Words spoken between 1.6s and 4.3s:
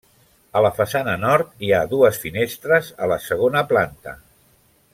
hi ha dues finestres a la segona planta.